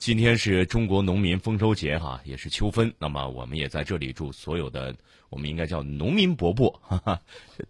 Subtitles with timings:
[0.00, 2.94] 今天是中国农民丰收节哈，也是秋分。
[2.98, 4.94] 那么我们也在这里祝所有的
[5.28, 7.20] 我们应该叫农民伯伯， 哈哈，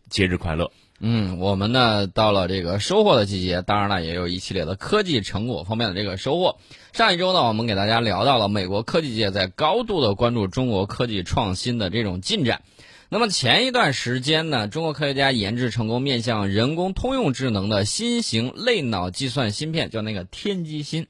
[0.09, 0.71] 节日快乐。
[1.01, 6.61] 嗯，我们呢到了这个收获的季节，当然了，也有一系列的科技成果方面的这个收获。
[6.93, 12.63] 上一周呢，我们给大家聊到了美国科技界在高度的关注中国科技创新的这种进展。
[13.09, 21.09] 那么前一段时间呢，中国科学家研制成功面向人工通用智能的新型类脑计算芯片，叫那个天机芯。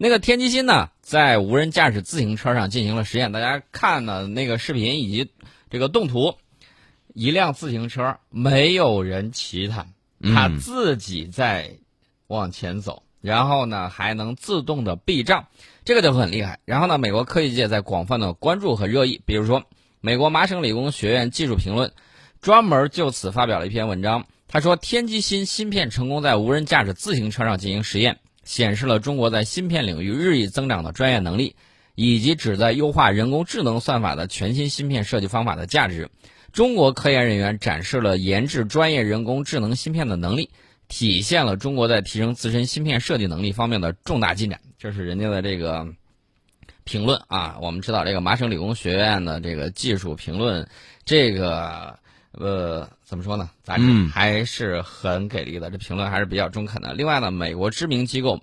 [0.00, 3.32] 那个天机芯呢，在无人驾驶自行车上进行了实验。
[3.32, 5.30] 大家看的那个视频以及
[5.70, 6.36] 这个动图，
[7.12, 9.86] 一辆自行车没有人骑它，
[10.22, 11.72] 它自己在
[12.28, 15.48] 往前走，然后呢还能自动的避障，
[15.84, 16.60] 这个就很厉害。
[16.64, 19.64] 然后呢，美国科技界在广泛的关注和热议，比如说。
[20.00, 21.92] 美国麻省理工学院技术评论
[22.40, 24.26] 专门就此发表了一篇文章。
[24.46, 31.54] 他说，天机芯芯片成功在无人驾驶自行车上进行实验，显示了中国在芯片领域日益增长的专业能力，
[31.94, 36.08] 以及旨在优化人工智能算法的全新芯片设计方法的价值。
[36.50, 40.48] 中国科研人员展示了研制专业人工智能芯片的能力，
[40.88, 44.58] 体现了中国在提升自身芯片设计能力方面的重大进展。
[44.78, 45.86] 这是人家的这个。
[46.84, 50.66] 评论啊，我们知道这个麻省理工学院的这个技术评论，
[51.04, 51.98] 这个
[52.38, 53.50] 呃怎么说呢？
[53.62, 56.94] 杂志还是很给力的，这评论还是比较中肯的。
[56.94, 58.40] 另外呢，美国知名机构，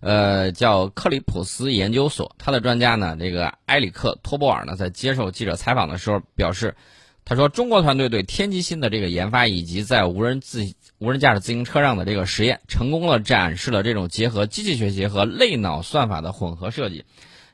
[0.00, 6.74] 呃叫克里普斯研究所，他的专家呢这个埃里克托波尔呢在接受记者采访的时候表示，
[7.24, 10.64] 他说中国团队对天基芯的这个研发以及在无人自
[10.98, 17.04] 无人驾驶自行车上的这个实验，成功了展示了这种结合机器学习和类脑算法的混合设计。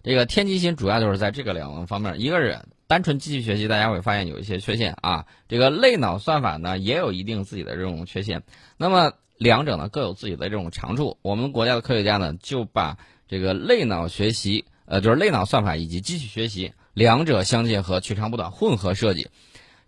[0.03, 5.27] 这个天机芯主要就是在这个两个方面，一个是单纯机器学习，大家会发现有一些缺陷啊。
[5.49, 8.43] 这个类脑算法呢，也有一定自己的这种缺陷。
[8.77, 11.19] 那么两者呢各有自己的这种长处。
[11.23, 12.97] 我们国家的科学家呢，就把
[13.27, 19.29] 这个类脑学习，呃，就是类脑算法以及机器学习两者相结合，取长补短，混合设计，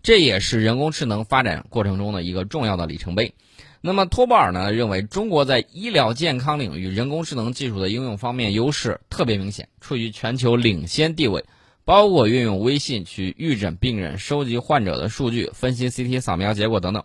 [0.02, 3.34] 这也是人工智能发展过程中的一个重要的里程碑。
[3.82, 11.44] 那么托波尔呢认为，中国在医疗健康领域人工智能技术的应用方面优势特别明显，处于全球领先地位。
[11.86, 17.04] 包括运用微信去预诊病人、收集患者的数据、分析 CT 扫描结果等等。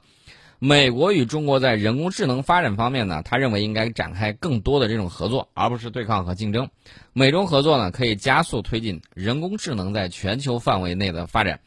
[0.58, 6.68] 美国与中国在人工智能发展方面呢，他认为应该展开更多的这种合作，而不是对抗和竞争。
[7.14, 11.60] 美中合作呢，可以加速推进人工智能在全球范围内的发展。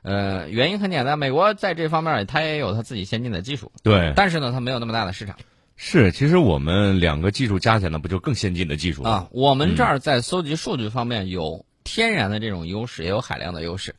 [0.00, 5.36] 呃，原因很简单，美国在这方面它也有它自己先进的技术，对，但是呢，它没有那么大的市场。
[5.76, 9.28] 是，其实我们两个技术加起来，不就更先进的技术啊？
[9.30, 13.94] 我们这儿在搜集数据方面有天然的这种优势，也有海量的优势。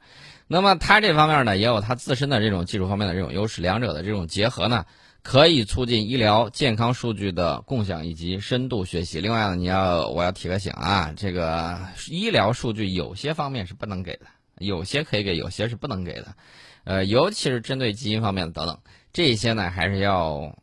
[0.47, 4.85] 那么它这方面呢，也有它自身的这种技术方面的这种优势，两者的这种结合呢，
[5.21, 9.21] 可以促进医疗健康数据的共享以及深度学习。
[9.21, 11.79] 另外呢，你要我要提个醒啊，这个
[12.09, 14.25] 医疗数据有些方面是不能给的。
[14.59, 16.35] 有些可以给，有些是不能给的，
[16.83, 18.77] 呃，尤其是针对基因方面的等等，
[19.11, 20.55] 这些呢还是要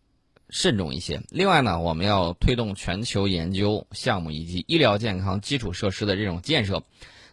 [0.51, 1.23] 慎重一些。
[1.31, 6.83] 另外呢，我们要推动全球研究项目以及医疗健康基础设施的这种建设。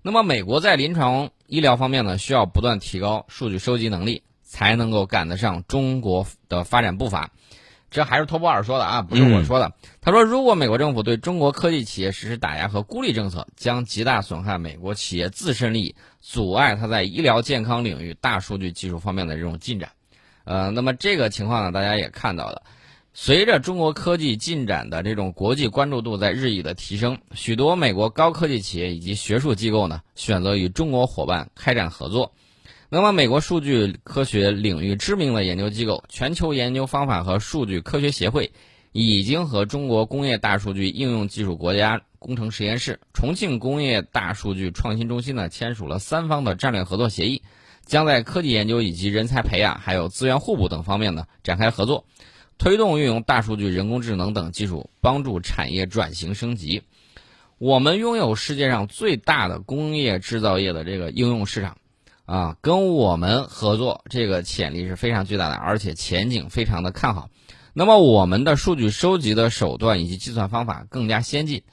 [0.02, 7.32] 那么，美国在临床医疗方面呢，需要不断提高数据收集能力，才能够赶得上中国的发展步伐。
[7.90, 9.74] 这还是托波尔说的啊，不是我说的。
[10.02, 19.90] 他说，如果美国政府对中国科技企业实施打压和孤立政策，将极大损害美国企业自身利益，阻碍它在医疗健康领域、大数据技术方面的这种进展。
[20.44, 22.62] 呃，那么这个情况呢，大家也看到了。
[23.20, 32.32] 随着中国科技进展的这种国际关注度在日益的提升，许多美国高科技企业以及学术机构呢，选择与中国伙伴开展合作。
[32.90, 38.52] 那么，美国数据科学领域知名的研究机构——全球研究方法和数据科学协会，
[38.92, 47.42] 已经和中国工业大数据应用技术国家工程实验室、重庆工业大数据创新中心呢签署了三方的战略合作协议，
[47.84, 52.06] 将在科技研究以及人才培养、还有资源互补等方面呢展开合作，
[52.58, 56.84] 推动运用大数据、人工智能等技术，帮助产业转型升级。
[57.58, 61.78] 我们拥有世界上最大的工业制造业的这个应用市场。
[62.26, 67.30] 啊，跟我们合作，这个潜力是非常巨大的，而且前景非常的看好。
[67.72, 71.64] 那么，我们的数据收集的手段以及计算方法更加先进，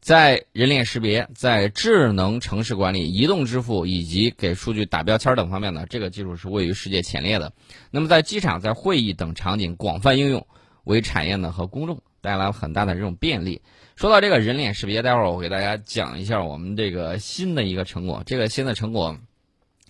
[0.00, 7.52] 在人脸识别、在智能城市管理、移动支付以及给数据打标签等方面呢，这个技术是位于世界前列的。
[7.90, 10.46] 那么，在机场、在会议等场景广泛应用，
[10.84, 13.60] 为产业呢和公众带来了很大的这种便利。
[13.96, 18.22] 说到这个人脸识别，待会儿我给大家讲一下我们这个新的一个成果。
[18.24, 19.16] 这个新的成果。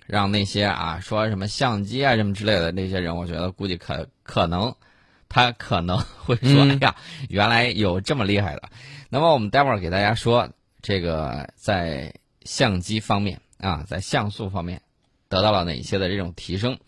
[0.06, 4.74] 让那些啊说什么相机啊什么之类的那些人，我觉得估计可可能，
[5.28, 6.96] 他可能会说，哎呀，
[7.28, 8.62] 原来有这么厉害的。
[9.10, 10.50] 那么我们待会儿给大家说，
[10.82, 14.82] 这个在相机方面啊，在像素方面
[15.28, 16.78] 得到了哪些的这种提升？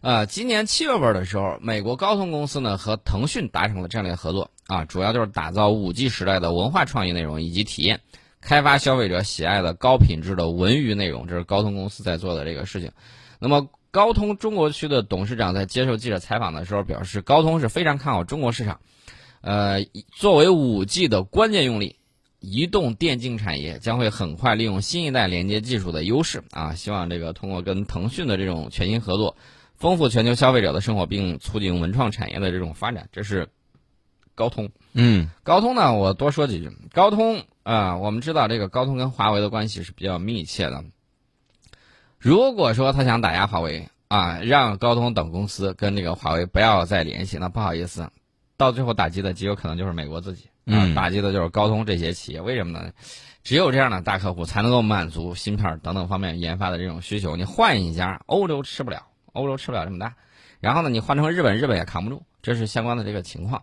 [0.00, 8.00] 呃，今年七月份的时候，美国高通公司呢和腾讯达成了战略合作啊，主要就是打造五 G 时代的文化创意内容以及体验，
[8.40, 12.90] 开发消费者喜爱的高品质的文娱内容，这是高通公司在做的这个事情。
[13.38, 18.80] 那么，高通中国区的董事长在接受记者采访的时候表示，高通是非常看好中国市场，
[19.42, 19.84] 呃，
[20.16, 21.96] 作为五 G 的关键用力。
[22.44, 29.36] 移动电竞产业将会很快利用新一代连接技术的优势啊，希望这个通过跟腾讯的这种全新合作。
[29.76, 33.48] 丰富全球消费者的生活，并促进文创产业的这种发展，这是
[34.34, 34.70] 高通。
[34.92, 36.68] 嗯，高通呢，我多说几句。
[36.92, 40.82] 高通啊，我们知道这个高通跟华为的关系是比较密切的。
[42.22, 48.08] 如果说他想打压华为啊，让高通等公司跟这个华为不要再联系，那不好意思，
[48.56, 52.40] 到最后打击的极有可能就是美国自己啊，打击的就是高通这些企业。
[52.40, 52.92] 为什么呢？
[53.42, 57.34] 只有这样的大客户才能够满足芯片等等方面研发的这种需求。
[57.34, 59.04] 你换一家，欧洲吃不了。
[59.32, 60.14] 欧洲吃不了这么大，
[60.60, 63.62] 然后呢，你换成日本，日本也扛不住，这是相关的这个情况。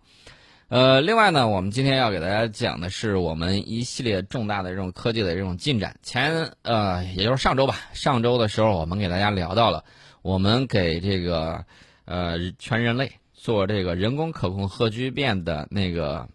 [0.69, 5.97] 呃，另外呢，我们今天要给大家讲的是我们一系列重大的这种科技的这种进展。
[6.03, 9.83] 前呃，也就是上周吧，上周的时候我们给大家聊到了，
[10.21, 11.65] 我们给这个
[12.05, 16.29] 呃全人类做这个人工可控核聚变的那个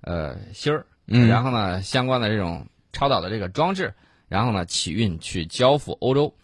[0.00, 3.94] 呃芯儿，然后呢，相关的这种超导的这个装置，
[4.26, 6.34] 然后呢起运去交付欧洲。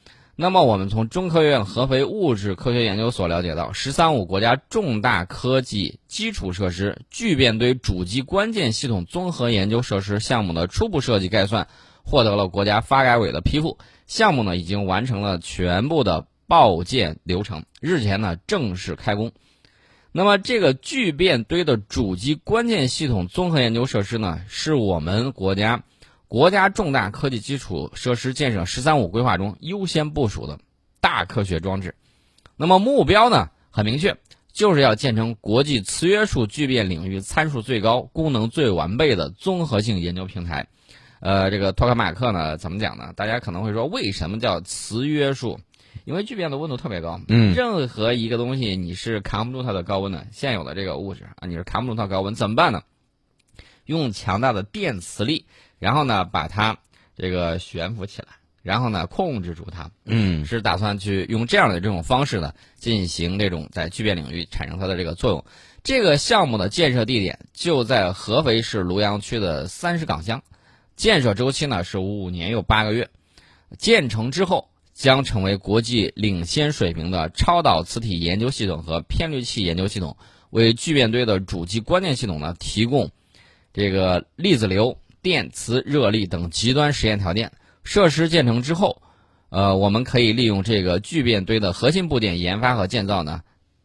[0.42, 11.68] 那么，我们从中科院合肥物质科学研究所了解到，“十三五”国家重大科技基础设施聚变堆主机关键系统综合研究设施项目的初步设计概算
[12.02, 13.78] 获得了国家发改委的批复，
[14.08, 19.30] 项目呢已经完成了全部的报建流程，日前呢正式开工。
[20.10, 25.84] 那么，这个聚变堆的主机关键系统综合研究设施呢，是我们国家。
[26.32, 30.58] 国家重大科技基础设施建设“十三五”规划中优先部署的
[30.99, 31.94] 大科学装置，
[32.56, 34.17] 那么目标呢很明确，
[34.50, 40.69] 就是要建成国际磁约束聚变领域参数最高、功能最完备的综合性研究平台。
[41.20, 43.12] 呃，这个托卡马克呢怎么讲呢？
[43.14, 45.61] 大家可能会说，为什么叫磁约束？
[46.06, 52.85] 因为聚变的温度特别高，嗯，任何一个东西你是扛不住它的高温的，现有的这个物质啊，你是扛不住它高温，怎么办呢？
[53.85, 55.44] 用强大的电磁力。
[55.82, 56.79] 然后呢，把它
[57.17, 58.29] 这个悬浮起来，
[58.62, 59.90] 然后呢，控制住它。
[60.05, 65.44] 嗯，是打算去用这样的这种方式呢，进行这种在聚变领域产生它的这个作用。
[65.82, 70.40] 这个项目的建设地点就在合肥市庐阳区的三十岗乡，
[70.94, 73.11] 建设周期呢是五年又八个月。
[73.76, 80.17] 建成之后，将成为国际领先水平的超导磁体研究系统和偏滤器研究系统，
[80.50, 83.11] 为聚变堆的主机关键系统呢提供
[83.73, 84.96] 这个粒子流。
[85.22, 87.52] 电磁、热力等极端实验条件，
[87.84, 89.00] 设施建成之后，
[89.50, 93.40] 呃，我们可以利用这个聚变堆的核心部件研发和建造呢，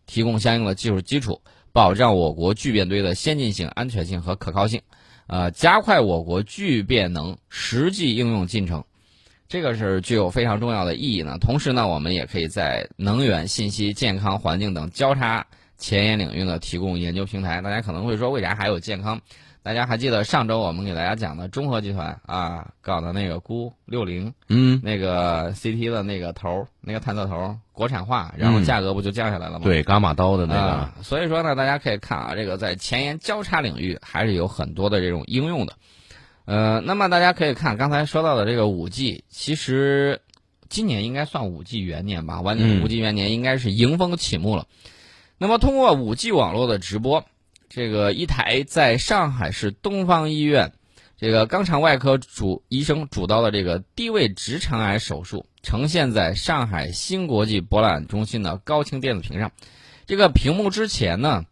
[0.07, 1.41] 提供相应的技术基础，
[1.71, 4.81] 保障我国聚变堆的先进性、安全性和可靠性，
[5.27, 8.83] 呃，加快我国聚变能实际应用进程，
[9.47, 11.37] 这个是具有非常重要的意义呢。
[11.39, 15.45] 同时呢，我们也可以在能源、信息、健康、环境等交叉
[15.77, 17.61] 前沿领域呢提供研究平台。
[17.61, 19.21] 大家可能会说，为啥还有健康？
[19.67, 29.65] 大家还记得上周我们给大家讲的中核集团啊搞的那个钴六零，嗯，那个 CT 的那个头，那个探测头国产化，然后价格不就降下来了吗？
[29.65, 31.03] 对，伽马刀的那个。
[31.03, 35.73] 所以说呢，大家可以看啊，这个在前沿交叉领域还是有很多的这种应用的。
[36.45, 40.21] 呃，那么大家可以看刚才说到的这个五 G，其实
[40.69, 42.39] 今年应该算五 G 元年吧？
[42.39, 44.65] 完五 G 元年应该是迎风起幕了。
[45.37, 47.25] 那么通过五 G 网络的直播。
[47.69, 50.71] 这个一台在上海市东方医院，
[51.17, 59.51] 这个肛肠外科主医生主刀的这个低位直肠癌手术，呈现在上海新国际博览中心的高清电子屏上。
[60.05, 61.45] 这个屏幕之前呢，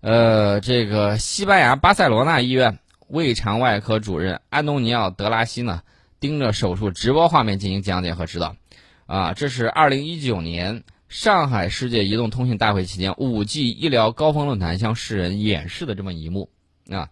[0.00, 2.78] 呃，这个西班牙巴塞罗那医院
[3.08, 5.82] 胃肠外科主任安东尼奥·德拉西呢，
[6.20, 8.54] 盯着手术直播画面进行讲解和指导。
[9.06, 10.84] 啊，这是二零一九年。
[11.08, 16.50] 上海世界移动通信大会期间，五 G 医疗高峰论坛向世人演示的这么一幕
[16.90, 17.08] 啊，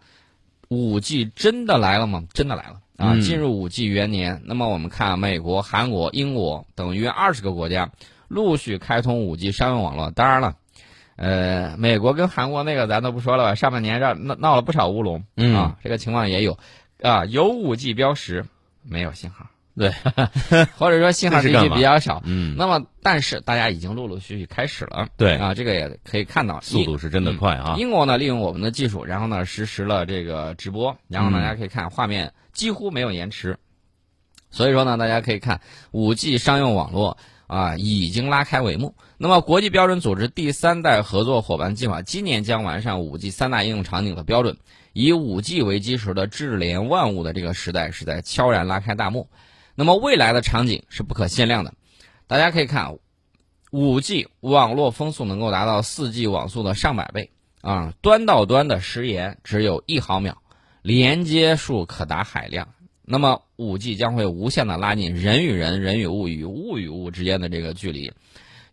[0.69, 2.25] 五 G 真的来了吗？
[2.35, 3.19] 真的来了啊！
[3.21, 7.91] 进入五 G 元年，那么我们看美国、韩国、英国等约二十个国家
[8.29, 10.11] 陆续开通五 G 商用网络。
[10.11, 10.57] 当然了，
[11.17, 15.25] 呃，美国跟韩国那个咱都不说了吧，上半年让闹闹了不少乌龙
[15.55, 16.59] 啊，这个情况也有
[17.01, 18.45] 啊，有五 G 标识，
[18.83, 19.47] 没有信号。
[19.79, 19.93] 对，
[20.79, 22.23] 或者说信号信息比较少。
[22.25, 25.07] 嗯，那么但是大家已经陆陆续续开始了。
[25.19, 27.77] 对啊，这个也可以看到，速度是真的快啊。
[27.79, 33.59] 英国呢，利用我们的技术，然后呢实施了这个直播，然后大家可以看画面几乎没有延迟。
[34.51, 38.95] 所以说呢，大家可以看五 G 商用网络啊已经拉开帷幕。
[39.19, 44.57] 那么，国际标准组织第三代合作伙伴计划今年将完善五 G 三大应用场景的标准。
[44.95, 49.29] 以五 G 为基础的智联万物的这个时代是在悄然拉开大幕。
[49.77, 51.75] 那么，未来的场景是不可限量的。
[52.27, 52.99] 大家可以看，
[53.71, 57.31] 五 G 网络风速能够达到四 G 网速的上百倍
[57.61, 60.43] 啊，端到端的时延只有一毫秒，
[60.83, 62.69] 连接数可达海量。
[63.03, 68.13] 那么，五 G 将会无限的拉近人与人、人与物与物与物之间的这个距离。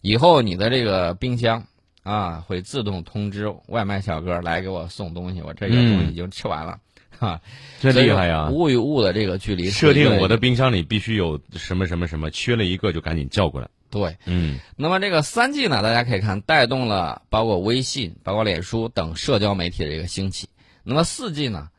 [0.01, 1.65] 以后，你的这个冰箱。
[2.03, 6.77] 啊，会自动通知外卖小哥来给我送东西，我这个东西已经吃完了，
[7.23, 7.41] 哈，
[7.79, 8.49] 真厉害呀！
[8.49, 13.69] 物与物的这个距离，设定我的冰箱里必须有什么什么什么，缺了一个就赶紧叫过来。
[13.89, 14.59] 对，嗯。
[14.75, 20.49] 那么这个三 G 呢，大家可以看，带动了包括微信、包括脸书等社交媒体的一个兴起。
[20.83, 21.69] 那么四 G 呢，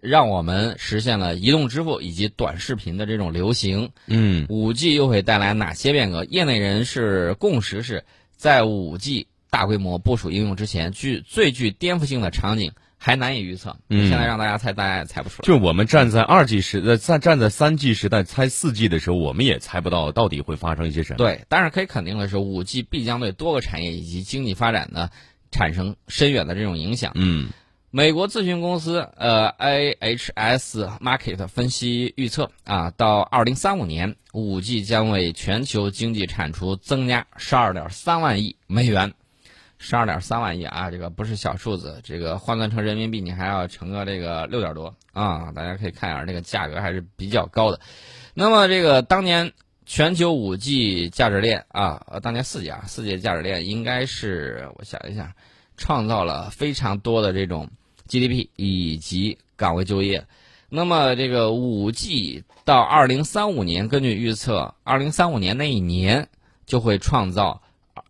[0.00, 3.90] 让我们实现了移动支付以及短视频的这种流行。
[4.06, 4.46] 嗯。
[4.48, 6.24] 五 G 又会带来哪些变革？
[6.26, 8.04] 业内人士共识是
[8.36, 9.26] 在五 G。
[9.50, 12.72] 大规模部署应用之前，具最具颠覆性的场景
[13.04, 13.76] 还难以预测。
[13.88, 15.44] 嗯，现在让大家猜，大家也猜不出来。
[15.44, 21.16] 就我们站在二 G 时代，在站在三 G 时代猜四 G 的时候，我们也猜不到到底会发生一些什么。
[21.16, 25.10] 对，但是可以肯定的是，五 G 必将对多个产业以及经济发展呢
[25.50, 27.10] 产生深远的这种影响。
[27.16, 27.48] 嗯，
[27.90, 39.12] 美国咨询公司呃 IHS Market 分析预测啊，到二零三五年，五 G 将为全球经济产出增加十二点三万亿美元。
[39.84, 45.50] 十二点三万亿啊，这个不是小数字，这个换算成人民币，你还要乘个这个六点多啊！
[45.50, 47.80] 大家可以看一下，这个价格还是比较高的。
[48.32, 49.52] 那么，这个当年
[49.84, 55.34] 全球五 G 价值链啊，呃，当年四 G 啊，四 G 价值链应该是我想一下，
[55.76, 57.68] 创造了非常多的这种
[58.06, 60.24] GDP 以及岗位就业。
[60.68, 66.28] 那么，这个五 G 到二零三五年，根据预测，二零三五年那一年
[66.66, 67.61] 就会创造。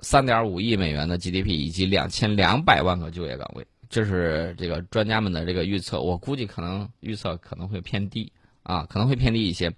[0.03, 6.01] 三点五亿美元的 GDP 以及两千两百万个就业岗位，这是这个专家们的这个预测。
[6.01, 8.33] 我估计可能预测可能会偏低
[8.63, 9.73] 啊，可能会偏低一些。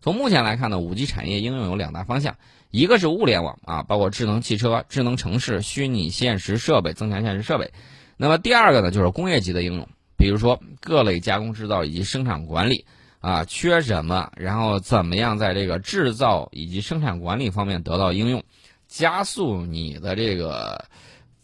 [0.00, 2.36] 从目前来看呢，五 G 产业应用有两大方向，
[2.70, 7.72] 一个是物联网啊，包括智能汽车、智能城市、虚拟现实设备、增强现实设备。
[8.16, 12.84] 那么第二个呢，就是工业级的应用，比如说各类加工制造以及生产管理
[13.20, 18.42] 啊，缺什么，然后怎么样在这个制造以及生产管理方面得到应用。
[18.88, 20.84] 加速你的这个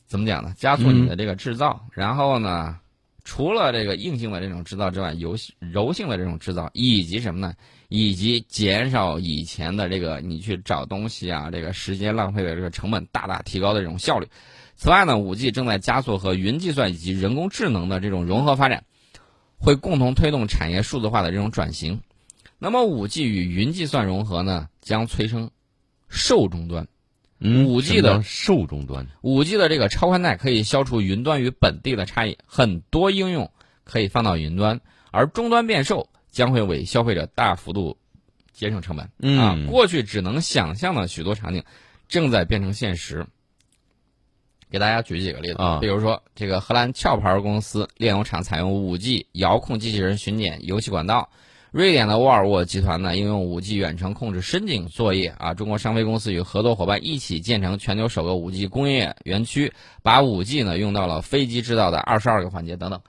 [0.06, 0.52] 怎么讲呢？
[0.56, 2.78] 加速你的这个制造，然后呢，
[3.22, 7.54] 除了这个硬性的这种制造之外，柔柔性的这种制造，以及什么呢？
[7.88, 14.26] 以及减少以前的这个你去找东西啊，这个时间浪费的这个成本，大大提高的这种效率。
[14.74, 18.84] 此外呢，五 G 正在加速和云计算以及人工智能的这种融合发展，
[19.58, 22.00] 会共同推动产业数字化的这种转型。
[22.58, 25.50] 那么，五 G 与云计算融合呢，将催生
[26.08, 26.88] 受终端。
[27.44, 33.50] 五 G 的受终端，五 G 的这个超宽带可以消除云端与本地的差异，很多应用
[33.84, 37.98] 可以放到云端，而终端变售将会为消费者大幅度
[38.52, 39.38] 节省成本。
[39.38, 41.62] 啊，过去只能想象的许多场景，
[42.08, 43.26] 正在变成现实。
[44.70, 51.30] 给大家举几个例子啊，比如说这个荷兰壳牌公司炼油厂采用五 G 遥控机器人巡检油气管道。
[51.74, 55.52] 瑞典的沃尔沃集团呢，应用五 G 远程控制深井作业啊。
[55.52, 63.00] 中国商飞公司与合作伙伴一起建成全球首个五 G 工业园区，把五 G 呢用到了飞机制造的二十二个环节等等。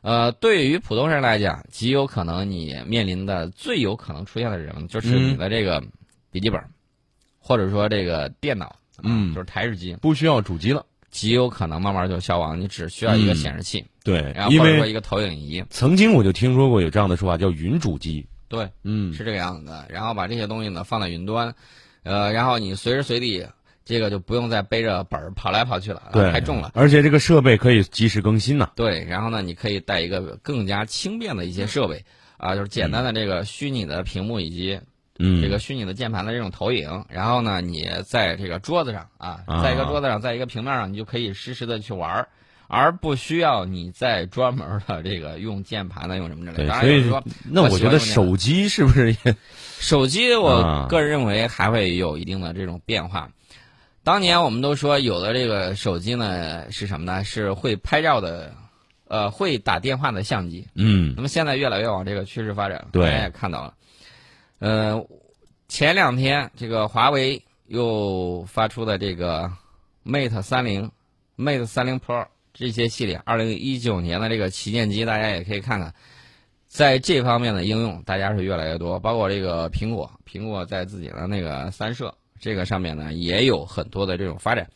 [0.00, 5.84] 呃，对于普通人来讲，极有可能你面临的最有可能出现的人就是你的这个
[6.30, 6.58] 笔记本，
[7.38, 10.86] 或者说这个电脑，嗯，就是台式机，不需要主机了。
[11.10, 15.62] 极有可能慢慢就消亡，你只需要一个显示器，对，然后或者说一个投影仪。
[15.68, 18.26] 曾经我就听说过有这样的说法，叫云主机。
[18.48, 19.86] 对，嗯，是这个样子的。
[19.90, 21.54] 然后把这些东西呢放在云端，
[22.02, 23.46] 呃，然后你随时随地
[23.84, 26.72] 这个就不用再背着本儿跑来跑去了，对，太重了。
[26.74, 28.70] 而且这个设备可以及时更新呢。
[28.74, 32.04] 对，然后呢，你可以带一个更加轻便的一些设备，
[32.38, 34.80] 啊，就是简单的这个虚拟的屏幕以及。
[35.20, 42.28] 嗯，这个虚拟的键盘的这种投影，然后呢，你在这个桌子上啊，在一个桌子上，在一个平面上，你就可以实时的去玩
[42.68, 46.80] 而不需要你再专门的这个用键盘的用什么之类的。
[46.80, 47.20] 所以说，
[47.50, 49.36] 那我觉得手机是不是也？
[49.80, 53.30] 手机，我个人认为还会有一定的这种变化。
[54.04, 57.24] 当年我们都说有的这个手机呢是什么呢？
[57.24, 58.52] 是会拍照的，
[59.06, 60.66] 呃，会打电话的相机。
[60.74, 61.14] 嗯。
[61.16, 63.74] 那么现在越来越往这个趋势发展，对，大家也看到了。
[64.58, 65.06] 呃，
[65.68, 69.50] 前两天这个华为又发出的这个
[70.04, 70.90] Mate 三零、
[71.36, 72.26] Mate 三零 Pro
[72.58, 75.94] 这些系列，二零一九年的这个旗舰机，大家也可以看看，
[76.66, 78.98] 在这方面的应用，大家是越来越多。
[78.98, 84.68] 包括这个苹果，苹果在自己的那个三摄这个上面呢，也有很多的这种发展。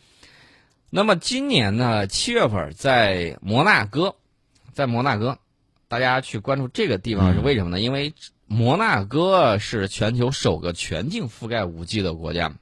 [0.90, 4.14] 那么今年呢，七月份在摩纳哥，
[4.72, 5.36] 在摩纳哥，
[5.88, 7.80] 大家去关注这个地方是为什么呢？
[7.80, 8.14] 因为
[8.46, 12.52] 摩纳哥是全球首个全境覆盖五 G 的国家。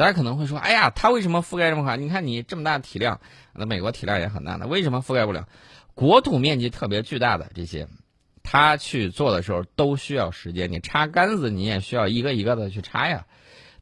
[0.00, 1.98] 大家可能会说：“哎呀，它为什么覆盖这么快？
[1.98, 3.20] 你看你这么大体量，
[3.52, 5.46] 那美国体量也很大的，为什么覆盖不了？
[5.94, 7.86] 国土面积特别巨大的这些，
[8.42, 10.72] 它去做的时候都需要时间。
[10.72, 13.26] 你插杆子，你也需要一个一个的去插呀。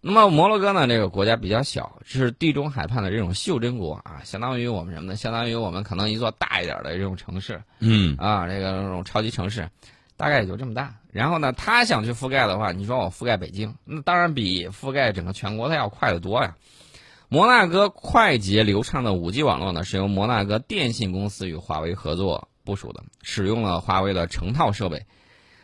[0.00, 5.14] 那么摩洛哥呢，这个国家比较小，是地中海畔的这种袖珍国啊，相当于我们什么呢？
[5.14, 9.68] 相当于我们可能一座大一点的这种城市，嗯啊，这个这种超级城市。”
[10.18, 16.56] 大概也就这么大，然后呢，他想去覆盖的话，你说我覆盖北京，那当然比覆盖整个全国它要快得多呀。
[17.28, 25.06] 摩纳哥快捷流畅的 5G 网络呢，是由摩纳哥电信公司与华为合作部署的，使用了华为的成套设备。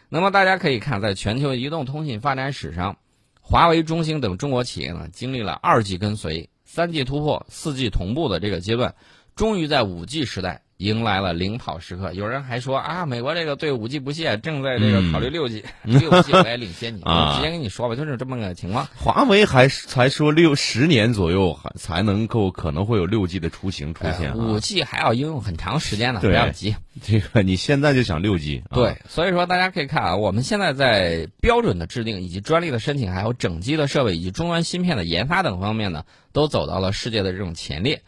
[0.09, 2.99] 那么大家可以看，在全球移动通信发展史上，
[3.41, 8.95] 华为、中兴等中国企业呢，经历了 2G 跟随、3G 突破、4G 同步的这个阶段，
[9.35, 10.63] 终于在 5G 时代。
[10.85, 18.87] 迎来了领跑时刻，有人还说啊，美国这个对五 G 不屑，正在这个考虑六 G， 六 G 我也领先你，我 直接跟你说吧，就是这么个情况。
[18.95, 26.77] 华为还才说六十年左右才能够可能会有六 G 的雏形出现，五 G 还要应用很长时间呢，不要急。
[27.03, 38.03] 这个你现在就想六 G，对，所以说大家可以看啊，我们现在在标准的制定、以及专利的申请、还有整机的设备以及终端芯片的研发等方面呢，都走到了世界的这种前列。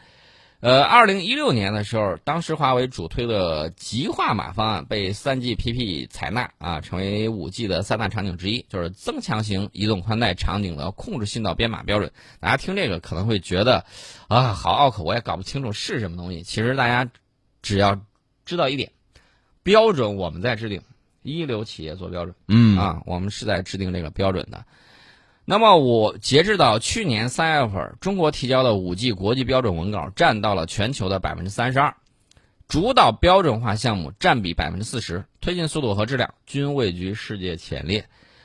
[0.66, 12.10] 呃，二零一六年的时候，当时华为主推的极化码方案被三 GPP 采纳啊，成为五 G 的三大场景之一，就是增强型移动宽带场景的控制信道编码标准。
[12.40, 13.84] 大家听这个可能会觉得
[14.26, 16.42] 啊，好拗口，我也搞不清楚是什么东西。
[16.42, 17.08] 其实大家
[17.62, 18.00] 只要
[18.44, 18.90] 知道一点，
[19.62, 20.82] 标准我们在制定，
[21.22, 24.64] 一流企业做标准，嗯啊，我们是在制定这个标准的。
[25.48, 31.94] 那么，我截至到去年三月份，中国提交的五 G 国际标准文稿占到了全球的百分之三十二，
[32.66, 38.04] 主导标准化项目占比百分之四十，推进速度和质量均位居世界前列。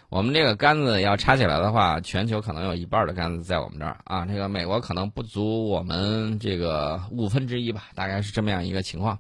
[0.10, 4.28] 我们这个杆子要插起来的话，全球可能有一半的杆子在我们这儿啊。
[4.28, 9.18] 这个美国可能不足我们这个五分之一吧，大概是这么样一个情况，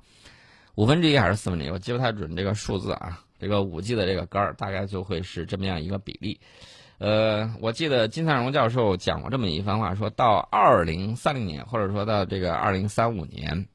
[0.75, 3.23] 五分之一还是四分之一，我记不太准这个数字啊。
[3.39, 6.39] 这个五 G 的这个杆儿大概就会是这么样一个比例。
[7.01, 13.65] 呃，我记得金灿荣教授讲过这么一番话，说到二零三零年，或者说到这个二零三五年，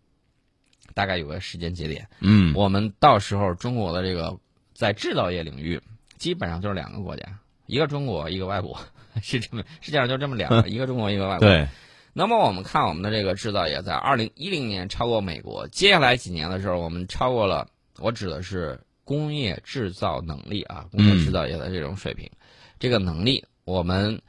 [0.95, 2.07] 大概有个时间节点。
[2.21, 4.39] 嗯，我们到时候中国的这个
[4.75, 5.81] 在制造业领域，
[6.19, 7.25] 基本上就是两个国家，
[7.67, 8.79] 一个中国，一个外国，
[9.21, 11.49] 是这么，世界上就这么两个， 一个中国，一个外国。
[11.49, 11.67] 对。
[12.13, 17.67] 那么我们看我们的这个制造业，在二零一零年超过美国，接下来几年的时候，我们超过了，
[17.99, 22.31] 我指的是工业制造能力啊，工业制造业的这种水平。
[22.79, 24.21] 这个能力，我们，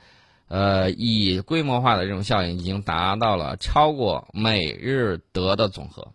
[0.48, 6.14] 呃，以规模化的这种效应，已经达到了超过美日德的总和，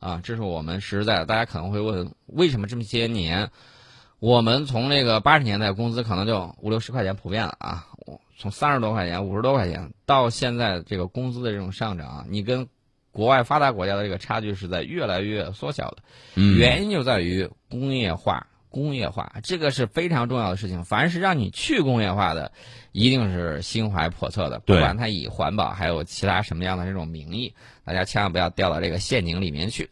[0.00, 1.24] 啊，这是我们实在。
[1.24, 3.50] 大家可能会问，为什么这么些年，
[4.18, 7.86] 我们从那个八十年代工资可能就五六十块钱普遍了啊，
[8.36, 12.68] 从三十多块钱、五十多块钱到现在这个工资的这种上涨，你跟
[13.10, 15.98] 国外发达国家的这个差距是在越来越缩小的，
[16.56, 18.46] 原因就在于工业化。
[18.70, 20.84] 工业化这个是非常重要的事情。
[20.84, 22.52] 凡是让你去工业化的，
[22.92, 27.54] 一定是心怀叵测的，不管它以环保还有其他什么样的这种名义，
[27.84, 29.90] 大家千万不要掉到这个陷阱里面去。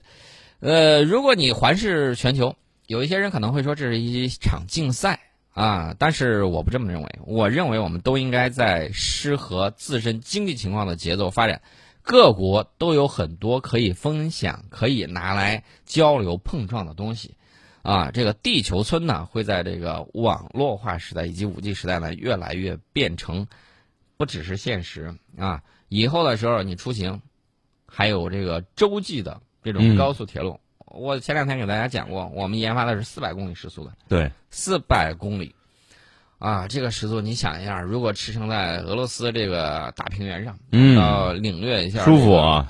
[0.61, 5.21] 呃，如果你环视全球，有一些人可能会说这是一场竞赛
[5.53, 7.19] 啊，但是我不这么认为。
[7.27, 11.62] 我认为我们都应该在适合自身经济情况的节奏发展，
[12.03, 17.36] 各国都有很多可以分享、可以拿来交流碰撞的东西。
[17.87, 23.46] 啊，这个地球村呢，会在这个网络化时代以及五 G 时代呢，越来越变成
[24.16, 25.62] 不只是现实啊。
[25.88, 27.22] 以后的时候，你出行
[27.87, 30.59] 还有这个洲际的这种高速铁路。
[30.87, 33.92] 我前两天给大家讲过，我们研发的是四百公里时速的。
[34.09, 35.55] 对，四百公里
[36.40, 42.66] 啊，这个时速你想一下，如果驰骋在俄罗斯这个大平原上，嗯，要领略一下舒服啊，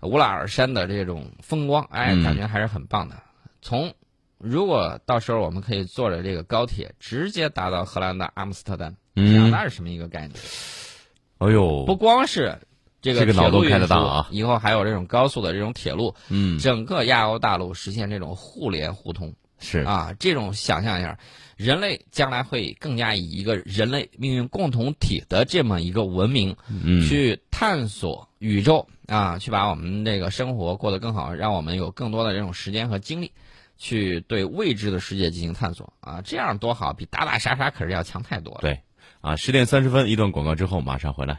[0.00, 3.14] 乌拉尔山的这种风光，哎，感觉还是很棒的。
[3.60, 3.92] 从
[4.38, 10.32] 如果到时候我们可以坐着这个高铁直接达到荷兰的阿姆斯特丹，嗯，那是什么一个概念？
[11.38, 12.58] 哎呦，不光是
[13.00, 19.80] 这个铁路开得大啊，以后还有这种高速的这种铁路，嗯，整个亚欧大陆实现这种互联互通，是。
[19.80, 21.16] 啊，这种想象一下，
[21.56, 33.30] 人类将来会更加以一个人类命运共同体的这么一个文明，嗯，去探索宇宙啊，去把我们这个生活过得更好，让我们有更多的这种时间和精力，
[33.78, 38.60] 去对未知的世界进行探索啊，这样多好，比打打杀杀可是要强太多了。
[38.60, 38.82] 对，
[39.20, 41.36] 啊，十点三十分，一段广告之后马上回来。